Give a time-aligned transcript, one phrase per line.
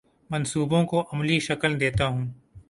[0.29, 2.25] منصوبوں کو عملی شکل دیتا ہوں